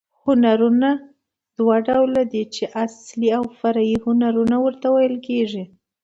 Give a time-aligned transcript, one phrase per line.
[0.23, 0.89] هنرونه
[1.57, 5.63] دوه ډول دي، چي اصلي او فرعي هنرونه ورته ویل کېږي.